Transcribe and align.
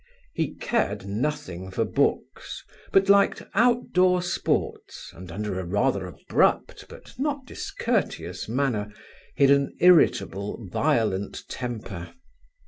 He 0.33 0.55
cared 0.55 1.05
nothing 1.05 1.69
for 1.69 1.85
books, 1.85 2.63
but 2.91 3.07
liked 3.07 3.43
outdoor 3.53 4.23
sports 4.23 5.11
and 5.13 5.31
under 5.31 5.59
a 5.59 5.63
rather 5.63 6.07
abrupt, 6.07 6.85
but 6.89 7.13
not 7.19 7.45
discourteous, 7.45 8.49
manner 8.49 8.91
hid 9.35 9.51
an 9.51 9.75
irritable, 9.79 10.65
violent 10.67 11.47
temper. 11.47 12.15